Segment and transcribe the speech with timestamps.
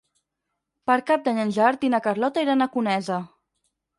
[0.91, 3.21] Per Cap d'Any en Gerard i na Carlota iran a Conesa.